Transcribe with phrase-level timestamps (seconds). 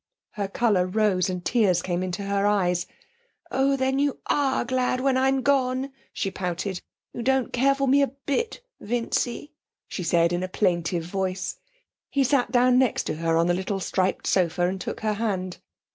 [0.31, 2.87] Her colour rose, and tears came to her eyes.
[3.51, 6.81] 'Oh, then you are glad when I'm gone!' She pouted.
[7.13, 9.51] 'You don't care for me a bit, Vincy,'
[9.87, 11.59] she said, in a plaintive voice.
[12.09, 15.59] He sat down next to her on the little striped sofa, and took her hand.